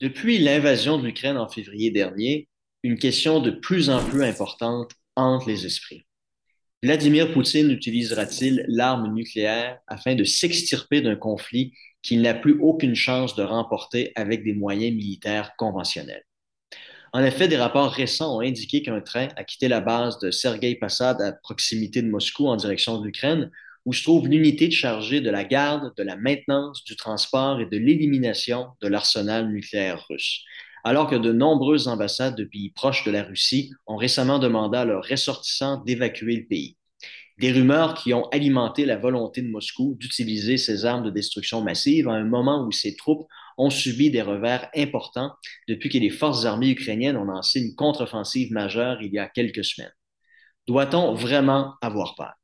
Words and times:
Depuis 0.00 0.38
l'invasion 0.38 0.96
de 0.96 1.04
l'Ukraine 1.04 1.36
en 1.36 1.46
février 1.46 1.90
dernier, 1.90 2.48
une 2.82 2.96
question 2.96 3.38
de 3.38 3.50
plus 3.50 3.90
en 3.90 4.02
plus 4.02 4.22
importante 4.22 4.92
hante 5.14 5.46
les 5.46 5.66
esprits. 5.66 6.06
Vladimir 6.82 7.30
Poutine 7.34 7.70
utilisera-t-il 7.70 8.64
l'arme 8.66 9.12
nucléaire 9.12 9.78
afin 9.86 10.14
de 10.14 10.24
s'extirper 10.24 11.02
d'un 11.02 11.16
conflit 11.16 11.74
qu'il 12.00 12.22
n'a 12.22 12.32
plus 12.32 12.58
aucune 12.60 12.94
chance 12.94 13.36
de 13.36 13.42
remporter 13.42 14.12
avec 14.14 14.42
des 14.42 14.54
moyens 14.54 14.96
militaires 14.96 15.54
conventionnels? 15.58 16.24
En 17.12 17.22
effet, 17.22 17.46
des 17.46 17.58
rapports 17.58 17.92
récents 17.92 18.38
ont 18.38 18.40
indiqué 18.40 18.80
qu'un 18.80 19.02
train 19.02 19.28
a 19.36 19.44
quitté 19.44 19.68
la 19.68 19.82
base 19.82 20.18
de 20.20 20.30
Sergei 20.30 20.76
Passad 20.76 21.20
à 21.20 21.32
proximité 21.32 22.00
de 22.00 22.08
Moscou 22.08 22.46
en 22.46 22.56
direction 22.56 22.98
de 22.98 23.04
l'Ukraine 23.04 23.50
où 23.86 23.92
se 23.92 24.02
trouve 24.02 24.28
l'unité 24.28 24.70
chargée 24.70 25.20
de 25.20 25.30
la 25.30 25.44
garde, 25.44 25.92
de 25.96 26.02
la 26.02 26.16
maintenance, 26.16 26.84
du 26.84 26.96
transport 26.96 27.60
et 27.60 27.66
de 27.66 27.76
l'élimination 27.76 28.68
de 28.82 28.88
l'arsenal 28.88 29.48
nucléaire 29.48 30.04
russe. 30.08 30.42
Alors 30.84 31.08
que 31.08 31.16
de 31.16 31.32
nombreuses 31.32 31.88
ambassades 31.88 32.36
de 32.36 32.44
pays 32.44 32.70
proches 32.70 33.04
de 33.04 33.10
la 33.10 33.22
Russie 33.22 33.70
ont 33.86 33.96
récemment 33.96 34.38
demandé 34.38 34.78
à 34.78 34.84
leurs 34.84 35.04
ressortissants 35.04 35.82
d'évacuer 35.84 36.36
le 36.36 36.46
pays. 36.46 36.76
Des 37.38 37.52
rumeurs 37.52 37.94
qui 37.94 38.12
ont 38.12 38.28
alimenté 38.28 38.84
la 38.84 38.98
volonté 38.98 39.40
de 39.40 39.48
Moscou 39.48 39.96
d'utiliser 39.98 40.58
ces 40.58 40.84
armes 40.84 41.04
de 41.04 41.10
destruction 41.10 41.62
massive 41.62 42.08
à 42.08 42.12
un 42.12 42.24
moment 42.24 42.66
où 42.66 42.72
ses 42.72 42.96
troupes 42.96 43.26
ont 43.56 43.70
subi 43.70 44.10
des 44.10 44.22
revers 44.22 44.68
importants 44.76 45.32
depuis 45.68 45.88
que 45.88 45.98
les 45.98 46.10
forces 46.10 46.44
armées 46.44 46.70
ukrainiennes 46.70 47.16
ont 47.16 47.24
lancé 47.24 47.60
une 47.60 47.74
contre-offensive 47.74 48.52
majeure 48.52 49.00
il 49.02 49.12
y 49.12 49.18
a 49.18 49.26
quelques 49.26 49.64
semaines. 49.64 49.92
Doit-on 50.66 51.14
vraiment 51.14 51.74
avoir 51.80 52.14
peur? 52.14 52.39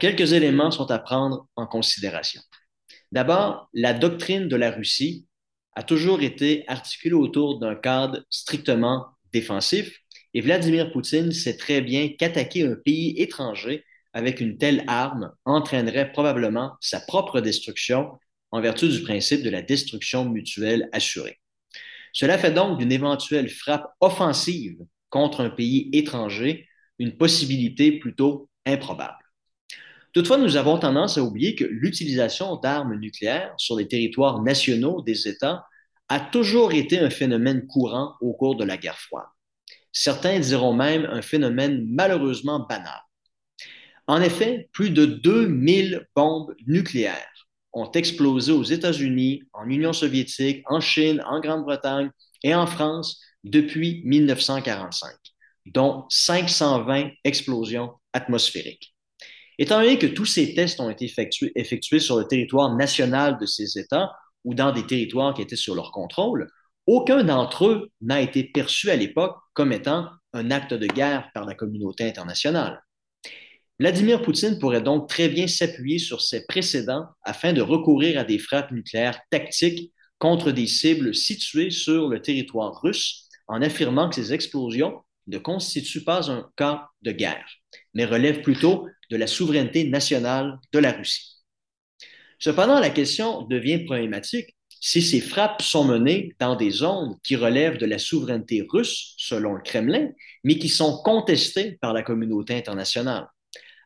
Quelques 0.00 0.32
éléments 0.32 0.70
sont 0.70 0.90
à 0.90 0.98
prendre 0.98 1.46
en 1.56 1.66
considération. 1.66 2.40
D'abord, 3.12 3.68
la 3.72 3.94
doctrine 3.94 4.48
de 4.48 4.56
la 4.56 4.70
Russie 4.70 5.26
a 5.74 5.82
toujours 5.82 6.22
été 6.22 6.64
articulée 6.68 7.14
autour 7.14 7.58
d'un 7.58 7.74
cadre 7.74 8.24
strictement 8.30 9.06
défensif 9.32 10.00
et 10.34 10.40
Vladimir 10.40 10.92
Poutine 10.92 11.32
sait 11.32 11.56
très 11.56 11.80
bien 11.80 12.10
qu'attaquer 12.10 12.66
un 12.66 12.74
pays 12.74 13.14
étranger 13.16 13.84
avec 14.12 14.40
une 14.40 14.58
telle 14.58 14.84
arme 14.86 15.32
entraînerait 15.44 16.12
probablement 16.12 16.72
sa 16.80 17.00
propre 17.00 17.40
destruction 17.40 18.18
en 18.50 18.60
vertu 18.60 18.88
du 18.88 19.02
principe 19.02 19.42
de 19.42 19.50
la 19.50 19.62
destruction 19.62 20.24
mutuelle 20.24 20.88
assurée. 20.92 21.38
Cela 22.12 22.38
fait 22.38 22.52
donc 22.52 22.78
d'une 22.78 22.92
éventuelle 22.92 23.50
frappe 23.50 23.86
offensive 24.00 24.78
contre 25.10 25.40
un 25.40 25.50
pays 25.50 25.90
étranger 25.92 26.66
une 26.98 27.16
possibilité 27.16 27.98
plutôt 27.98 28.48
improbable. 28.64 29.25
Toutefois, 30.16 30.38
nous 30.38 30.56
avons 30.56 30.78
tendance 30.78 31.18
à 31.18 31.22
oublier 31.22 31.54
que 31.54 31.64
l'utilisation 31.64 32.56
d'armes 32.56 32.98
nucléaires 32.98 33.52
sur 33.58 33.76
les 33.76 33.86
territoires 33.86 34.42
nationaux 34.42 35.02
des 35.02 35.28
États 35.28 35.66
a 36.08 36.20
toujours 36.20 36.72
été 36.72 36.98
un 36.98 37.10
phénomène 37.10 37.66
courant 37.66 38.14
au 38.22 38.32
cours 38.32 38.56
de 38.56 38.64
la 38.64 38.78
guerre 38.78 38.98
froide. 38.98 39.26
Certains 39.92 40.40
diront 40.40 40.72
même 40.72 41.04
un 41.04 41.20
phénomène 41.20 41.84
malheureusement 41.90 42.60
banal. 42.60 42.98
En 44.06 44.22
effet, 44.22 44.70
plus 44.72 44.88
de 44.88 45.04
2000 45.04 46.06
bombes 46.16 46.54
nucléaires 46.66 47.46
ont 47.74 47.92
explosé 47.92 48.52
aux 48.52 48.64
États-Unis, 48.64 49.42
en 49.52 49.68
Union 49.68 49.92
soviétique, 49.92 50.62
en 50.64 50.80
Chine, 50.80 51.22
en 51.26 51.40
Grande-Bretagne 51.40 52.10
et 52.42 52.54
en 52.54 52.66
France 52.66 53.20
depuis 53.44 54.00
1945, 54.06 55.10
dont 55.66 56.06
520 56.08 57.10
explosions 57.22 57.92
atmosphériques. 58.14 58.95
Étant 59.58 59.80
donné 59.80 59.98
que 59.98 60.06
tous 60.06 60.26
ces 60.26 60.54
tests 60.54 60.80
ont 60.80 60.90
été 60.90 61.06
effectués, 61.54 61.98
sur 61.98 62.18
le 62.18 62.26
territoire 62.26 62.74
national 62.76 63.38
de 63.38 63.46
ces 63.46 63.78
États 63.78 64.12
ou 64.44 64.54
dans 64.54 64.72
des 64.72 64.86
territoires 64.86 65.34
qui 65.34 65.42
étaient 65.42 65.56
sur 65.56 65.74
leur 65.74 65.92
contrôle, 65.92 66.48
aucun 66.86 67.24
d'entre 67.24 67.66
eux 67.66 67.90
n'a 68.00 68.20
été 68.20 68.44
perçu 68.44 68.90
à 68.90 68.96
l'époque 68.96 69.36
comme 69.54 69.72
étant 69.72 70.08
un 70.32 70.50
acte 70.50 70.74
de 70.74 70.86
guerre 70.86 71.30
par 71.34 71.46
la 71.46 71.54
communauté 71.54 72.04
internationale. 72.04 72.82
Vladimir 73.78 74.22
Poutine 74.22 74.58
pourrait 74.58 74.82
donc 74.82 75.08
très 75.08 75.28
bien 75.28 75.46
s'appuyer 75.46 75.98
sur 75.98 76.22
ces 76.22 76.46
précédents 76.46 77.06
afin 77.22 77.52
de 77.52 77.60
recourir 77.60 78.18
à 78.18 78.24
des 78.24 78.38
frappes 78.38 78.70
nucléaires 78.70 79.20
tactiques 79.30 79.92
contre 80.18 80.50
des 80.50 80.66
cibles 80.66 81.14
situées 81.14 81.70
sur 81.70 82.08
le 82.08 82.22
territoire 82.22 82.80
russe 82.80 83.28
en 83.48 83.60
affirmant 83.62 84.08
que 84.08 84.14
ces 84.14 84.32
explosions 84.32 85.02
ne 85.26 85.38
constituent 85.38 86.04
pas 86.04 86.30
un 86.30 86.48
cas 86.56 86.88
de 87.02 87.12
guerre, 87.12 87.46
mais 87.94 88.04
relèvent 88.04 88.42
plutôt 88.42 88.86
de 89.10 89.16
la 89.16 89.26
souveraineté 89.26 89.88
nationale 89.88 90.58
de 90.72 90.78
la 90.78 90.92
Russie. 90.92 91.36
Cependant, 92.38 92.80
la 92.80 92.90
question 92.90 93.42
devient 93.42 93.84
problématique 93.84 94.56
si 94.80 95.02
ces 95.02 95.20
frappes 95.20 95.62
sont 95.62 95.84
menées 95.84 96.34
dans 96.38 96.54
des 96.54 96.70
zones 96.70 97.16
qui 97.24 97.34
relèvent 97.34 97.78
de 97.78 97.86
la 97.86 97.98
souveraineté 97.98 98.64
russe, 98.68 99.14
selon 99.16 99.54
le 99.54 99.62
Kremlin, 99.62 100.10
mais 100.44 100.58
qui 100.58 100.68
sont 100.68 101.02
contestées 101.02 101.78
par 101.80 101.92
la 101.92 102.02
communauté 102.02 102.54
internationale, 102.54 103.26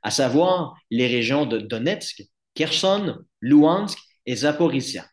à 0.02 0.10
savoir 0.10 0.74
les 0.90 1.06
régions 1.06 1.46
de 1.46 1.58
Donetsk, 1.58 2.22
Kherson, 2.54 3.18
Luhansk 3.40 3.98
et 4.26 4.36
Zaporizhia. 4.36 5.06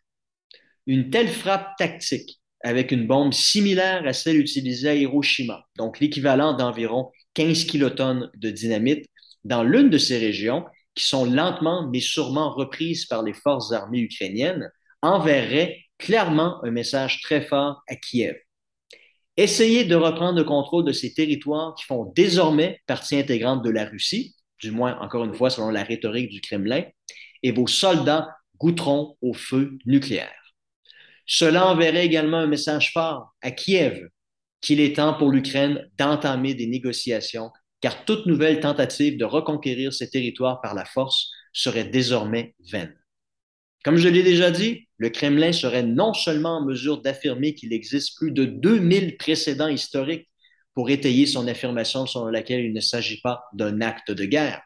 Une 0.87 1.09
telle 1.09 1.29
frappe 1.29 1.75
tactique, 1.77 2.41
avec 2.63 2.91
une 2.91 3.05
bombe 3.05 3.33
similaire 3.33 4.05
à 4.05 4.13
celle 4.13 4.37
utilisée 4.37 4.89
à 4.89 4.95
Hiroshima, 4.95 5.63
donc 5.77 5.99
l'équivalent 5.99 6.53
d'environ 6.53 7.11
15 7.35 7.65
kilotonnes 7.65 8.31
de 8.35 8.49
dynamite, 8.49 9.05
dans 9.47 9.63
l'une 9.63 9.89
de 9.89 9.97
ces 9.97 10.17
régions, 10.17 10.65
qui 10.93 11.05
sont 11.05 11.25
lentement 11.25 11.87
mais 11.91 12.01
sûrement 12.01 12.53
reprises 12.53 13.05
par 13.05 13.23
les 13.23 13.33
forces 13.33 13.71
armées 13.71 13.99
ukrainiennes, 13.99 14.69
enverrait 15.01 15.77
clairement 15.97 16.63
un 16.63 16.71
message 16.71 17.21
très 17.21 17.41
fort 17.41 17.81
à 17.87 17.95
Kiev. 17.95 18.35
Essayez 19.37 19.85
de 19.85 19.95
reprendre 19.95 20.37
le 20.37 20.43
contrôle 20.43 20.83
de 20.83 20.91
ces 20.91 21.13
territoires 21.13 21.75
qui 21.75 21.85
font 21.85 22.11
désormais 22.15 22.81
partie 22.87 23.17
intégrante 23.17 23.63
de 23.63 23.69
la 23.69 23.85
Russie, 23.85 24.35
du 24.59 24.71
moins 24.71 24.99
encore 24.99 25.23
une 25.23 25.33
fois 25.35 25.49
selon 25.49 25.69
la 25.69 25.83
rhétorique 25.83 26.29
du 26.29 26.41
Kremlin, 26.41 26.83
et 27.43 27.51
vos 27.51 27.67
soldats 27.67 28.27
goûteront 28.57 29.15
au 29.21 29.33
feu 29.33 29.77
nucléaire. 29.85 30.33
Cela 31.25 31.67
enverrait 31.67 32.05
également 32.05 32.37
un 32.37 32.47
message 32.47 32.91
fort 32.91 33.35
à 33.41 33.51
Kiev 33.51 34.09
qu'il 34.59 34.81
est 34.81 34.95
temps 34.95 35.13
pour 35.13 35.29
l'Ukraine 35.29 35.87
d'entamer 35.97 36.55
des 36.55 36.67
négociations 36.67 37.51
car 37.87 38.03
toute 38.03 38.25
nouvelle 38.25 38.59
tentative 38.59 39.17
de 39.17 39.23
reconquérir 39.23 39.93
ces 39.93 40.09
territoires 40.09 40.59
par 40.59 40.75
la 40.75 40.83
force 40.83 41.31
serait 41.53 41.85
désormais 41.85 42.53
vaine. 42.69 42.93
Comme 43.85 43.95
je 43.95 44.09
l'ai 44.09 44.23
déjà 44.23 44.51
dit, 44.51 44.89
le 44.97 45.09
Kremlin 45.09 45.53
serait 45.53 45.83
non 45.83 46.13
seulement 46.13 46.57
en 46.57 46.65
mesure 46.65 47.01
d'affirmer 47.01 47.53
qu'il 47.53 47.71
existe 47.71 48.17
plus 48.17 48.33
de 48.33 48.43
2000 48.43 49.15
précédents 49.15 49.69
historiques 49.69 50.27
pour 50.73 50.89
étayer 50.89 51.25
son 51.25 51.47
affirmation 51.47 52.05
selon 52.05 52.25
laquelle 52.25 52.65
il 52.65 52.73
ne 52.73 52.81
s'agit 52.81 53.21
pas 53.21 53.45
d'un 53.53 53.79
acte 53.79 54.11
de 54.11 54.25
guerre, 54.25 54.61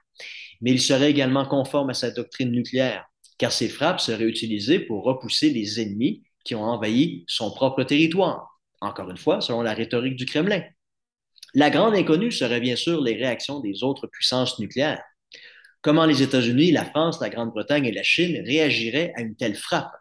mais 0.59 0.71
il 0.71 0.81
serait 0.81 1.11
également 1.11 1.45
conforme 1.45 1.91
à 1.91 1.93
sa 1.93 2.09
doctrine 2.09 2.49
nucléaire, 2.49 3.05
car 3.37 3.51
ces 3.51 3.69
frappes 3.69 3.99
seraient 3.99 4.23
utilisées 4.23 4.79
pour 4.79 5.03
repousser 5.03 5.51
les 5.51 5.79
ennemis 5.79 6.23
qui 6.43 6.55
ont 6.55 6.63
envahi 6.63 7.23
son 7.27 7.51
propre 7.51 7.83
territoire, 7.83 8.59
encore 8.79 9.11
une 9.11 9.17
fois, 9.17 9.41
selon 9.41 9.61
la 9.61 9.75
rhétorique 9.75 10.15
du 10.15 10.25
Kremlin. 10.25 10.63
La 11.53 11.69
grande 11.69 11.95
inconnue 11.95 12.31
serait 12.31 12.61
bien 12.61 12.77
sûr 12.77 13.01
les 13.01 13.15
réactions 13.15 13.59
des 13.59 13.83
autres 13.83 14.07
puissances 14.07 14.57
nucléaires. 14.59 15.03
Comment 15.81 16.05
les 16.05 16.21
États-Unis, 16.21 16.71
la 16.71 16.85
France, 16.85 17.19
la 17.19 17.29
Grande-Bretagne 17.29 17.85
et 17.85 17.91
la 17.91 18.03
Chine 18.03 18.41
réagiraient 18.45 19.11
à 19.17 19.21
une 19.21 19.35
telle 19.35 19.55
frappe? 19.55 19.91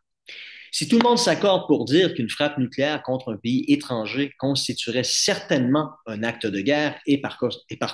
Si 0.71 0.87
tout 0.87 0.99
le 0.99 1.03
monde 1.03 1.19
s'accorde 1.19 1.67
pour 1.67 1.87
dire 1.87 2.15
qu'une 2.15 2.31
frappe 2.31 2.59
nucléaire 2.59 3.03
contre 3.03 3.33
un 3.33 3.37
pays 3.37 3.65
étranger 3.67 4.31
constituerait 4.39 5.03
certainement 5.03 5.91
un 6.07 6.23
acte 6.23 6.47
de 6.47 6.61
guerre 6.61 7.01
et 7.07 7.21
par, 7.21 7.37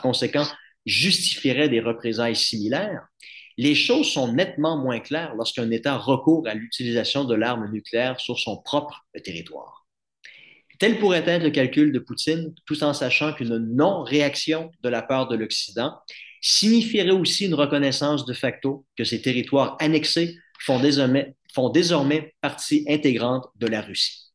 conséquent 0.02 0.46
justifierait 0.84 1.70
des 1.70 1.80
représailles 1.80 2.36
similaires, 2.36 3.06
les 3.56 3.74
choses 3.74 4.10
sont 4.10 4.34
nettement 4.34 4.76
moins 4.76 5.00
claires 5.00 5.34
lorsqu'un 5.34 5.70
État 5.70 5.96
recourt 5.96 6.46
à 6.46 6.52
l'utilisation 6.52 7.24
de 7.24 7.34
l'arme 7.34 7.72
nucléaire 7.72 8.20
sur 8.20 8.38
son 8.38 8.60
propre 8.60 9.06
territoire. 9.24 9.85
Tel 10.78 10.98
pourrait 10.98 11.24
être 11.26 11.42
le 11.42 11.50
calcul 11.50 11.92
de 11.92 11.98
Poutine, 11.98 12.54
tout 12.66 12.82
en 12.84 12.92
sachant 12.92 13.32
qu'une 13.32 13.56
non-réaction 13.58 14.70
de 14.82 14.88
la 14.88 15.02
part 15.02 15.28
de 15.28 15.36
l'Occident 15.36 15.92
signifierait 16.40 17.10
aussi 17.10 17.46
une 17.46 17.54
reconnaissance 17.54 18.24
de 18.24 18.32
facto 18.32 18.84
que 18.96 19.04
ces 19.04 19.22
territoires 19.22 19.76
annexés 19.80 20.36
font 20.60 20.78
désormais, 20.78 21.34
font 21.54 21.70
désormais 21.70 22.34
partie 22.40 22.84
intégrante 22.88 23.46
de 23.56 23.66
la 23.66 23.80
Russie. 23.80 24.32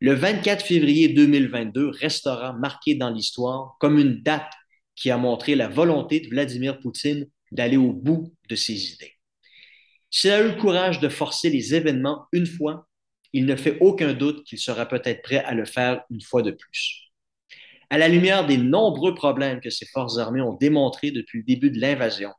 Le 0.00 0.14
24 0.14 0.64
février 0.64 1.08
2022 1.08 1.88
restera 1.88 2.52
marqué 2.52 2.94
dans 2.94 3.10
l'histoire 3.10 3.76
comme 3.80 3.98
une 3.98 4.22
date 4.22 4.52
qui 4.94 5.10
a 5.10 5.16
montré 5.16 5.54
la 5.54 5.68
volonté 5.68 6.20
de 6.20 6.28
Vladimir 6.28 6.80
Poutine 6.80 7.26
d'aller 7.52 7.76
au 7.76 7.92
bout 7.92 8.32
de 8.48 8.56
ses 8.56 8.92
idées. 8.92 9.14
S'il 10.10 10.30
a 10.30 10.40
eu 10.40 10.48
le 10.48 10.60
courage 10.60 11.00
de 11.00 11.08
forcer 11.08 11.50
les 11.50 11.74
événements 11.74 12.26
une 12.32 12.46
fois, 12.46 12.87
il 13.32 13.46
ne 13.46 13.56
fait 13.56 13.78
aucun 13.80 14.12
doute 14.14 14.44
qu'il 14.44 14.58
sera 14.58 14.86
peut-être 14.86 15.22
prêt 15.22 15.44
à 15.44 15.54
le 15.54 15.64
faire 15.64 16.02
une 16.10 16.20
fois 16.20 16.42
de 16.42 16.50
plus. 16.50 17.10
À 17.90 17.98
la 17.98 18.08
lumière 18.08 18.46
des 18.46 18.58
nombreux 18.58 19.14
problèmes 19.14 19.60
que 19.60 19.70
ces 19.70 19.86
forces 19.86 20.18
armées 20.18 20.42
ont 20.42 20.54
démontrés 20.54 21.10
depuis 21.10 21.38
le 21.38 21.44
début 21.44 21.70
de 21.70 21.80
l'invasion, 21.80 22.32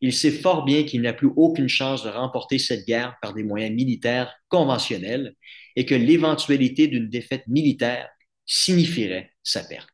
il 0.00 0.12
sait 0.12 0.30
fort 0.30 0.64
bien 0.64 0.84
qu'il 0.84 1.02
n'a 1.02 1.12
plus 1.12 1.30
aucune 1.36 1.68
chance 1.68 2.04
de 2.04 2.10
remporter 2.10 2.58
cette 2.58 2.86
guerre 2.86 3.16
par 3.22 3.32
des 3.32 3.42
moyens 3.42 3.74
militaires 3.74 4.34
conventionnels 4.48 5.34
et 5.76 5.86
que 5.86 5.94
l'éventualité 5.94 6.88
d'une 6.88 7.08
défaite 7.08 7.46
militaire 7.46 8.08
signifierait 8.44 9.32
sa 9.42 9.64
perte. 9.64 9.88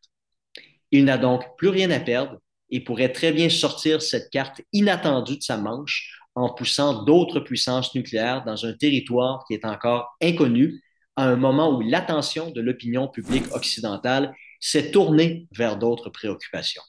Il 0.91 1.05
n'a 1.05 1.17
donc 1.17 1.45
plus 1.57 1.69
rien 1.69 1.91
à 1.91 2.01
perdre 2.01 2.39
et 2.71 2.81
pourrait 2.81 3.13
très 3.13 3.33
bien 3.33 3.49
sortir 3.49 4.03
cette 4.03 4.31
carte 4.31 4.61
inattendue 4.73 5.37
de 5.37 5.43
sa 5.43 5.57
manche 5.57 6.19
en 6.41 6.49
poussant 6.49 7.03
d'autres 7.05 7.41
puissances 7.41 7.95
nucléaires 7.95 8.45
dans 8.45 8.65
un 8.65 8.73
territoire 8.73 9.45
qui 9.47 9.55
est 9.55 9.67
encore 9.67 10.17
inconnu 10.23 10.83
à 11.17 11.25
un 11.25 11.37
moment 11.37 11.77
où 11.77 11.83
l'attention 11.83 12.51
de 12.51 12.63
l'opinion 12.63 13.09
publique 13.09 13.55
occidentale 13.55 14.35
s'est 14.59 14.91
tournée 14.91 15.49
vers 15.53 15.77
d'autres 15.77 16.09
préoccupations, 16.09 16.83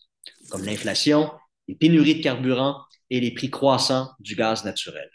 comme 0.50 0.64
l'inflation, 0.64 1.30
les 1.68 1.76
pénuries 1.76 2.16
de 2.16 2.24
carburant 2.24 2.78
et 3.10 3.20
les 3.20 3.32
prix 3.32 3.50
croissants 3.50 4.12
du 4.20 4.36
gaz 4.36 4.64
naturel. 4.64 5.10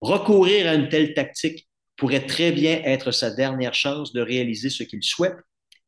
Recourir 0.00 0.68
à 0.68 0.74
une 0.74 0.88
telle 0.88 1.12
tactique 1.14 1.68
pourrait 1.96 2.26
très 2.26 2.52
bien 2.52 2.82
être 2.84 3.10
sa 3.10 3.32
dernière 3.32 3.74
chance 3.74 4.12
de 4.12 4.20
réaliser 4.20 4.70
ce 4.70 4.84
qu'il 4.84 5.02
souhaite 5.02 5.36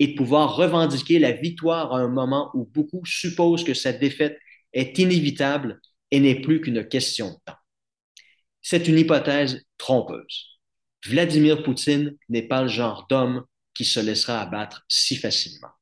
et 0.01 0.09
de 0.09 0.15
pouvoir 0.17 0.57
revendiquer 0.57 1.21
la 1.21 1.33
victoire 1.33 1.95
à 1.95 1.99
un 1.99 2.09
moment 2.09 2.51
où 2.55 2.65
beaucoup 2.65 3.05
supposent 3.05 3.65
que 3.65 3.75
sa 3.75 3.93
défaite 3.93 4.37
est 4.73 4.99
inévitable 4.99 5.81
et 6.11 6.21
n'est 6.21 6.41
plus 6.41 6.61
qu'une 6.61 6.87
question 6.87 7.31
de 7.31 7.39
temps. 7.45 7.59
C'est 8.63 8.89
une 8.89 8.99
hypothèse 8.99 9.63
trompeuse. 9.79 10.59
Vladimir 11.07 11.63
Poutine 11.63 12.17
n'est 12.29 12.47
pas 12.49 12.63
le 12.63 12.69
genre 12.69 13.07
d'homme 13.09 13.45
qui 13.75 13.85
se 13.85 14.01
laissera 14.01 14.41
abattre 14.41 14.85
si 14.89 15.17
facilement. 15.17 15.76